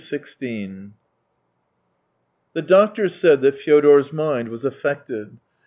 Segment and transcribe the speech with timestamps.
[0.01, 0.93] XVI
[2.53, 5.37] The doctor said that Fyodor's mind was affected.